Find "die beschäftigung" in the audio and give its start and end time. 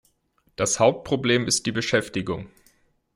1.67-2.49